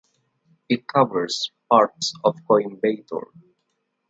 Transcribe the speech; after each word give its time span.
It 0.67 0.87
covers 0.87 1.51
parts 1.69 2.15
of 2.23 2.33
Coimbatore. 2.49 3.27